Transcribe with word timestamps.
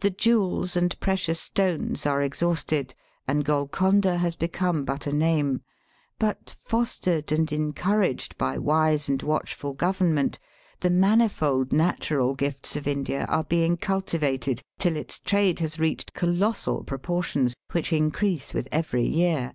The 0.00 0.10
jewels 0.10 0.76
and 0.76 1.00
precious 1.00 1.40
stones 1.40 2.04
are 2.04 2.20
exhausted, 2.20 2.94
and 3.26 3.42
Gol 3.42 3.66
conda 3.66 4.18
has 4.18 4.36
become 4.36 4.84
but 4.84 5.06
a 5.06 5.14
name. 5.14 5.62
But, 6.18 6.54
fostered 6.58 7.32
and 7.32 7.50
encouraged 7.50 8.36
by 8.36 8.58
wise 8.58 9.08
and 9.08 9.22
watchful 9.22 9.72
govern 9.72 10.12
ment, 10.12 10.38
the 10.80 10.90
manifold 10.90 11.72
natural 11.72 12.34
gifts 12.34 12.76
of 12.76 12.86
India 12.86 13.24
are 13.30 13.44
being 13.44 13.78
cultivated 13.78 14.60
till 14.78 14.94
its 14.94 15.20
trade 15.20 15.60
has 15.60 15.78
reached 15.78 16.12
colossal 16.12 16.84
proportions, 16.84 17.54
which 17.72 17.94
increase 17.94 18.52
with 18.52 18.68
every 18.70 19.06
year. 19.08 19.54